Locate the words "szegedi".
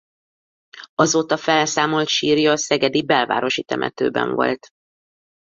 2.57-3.03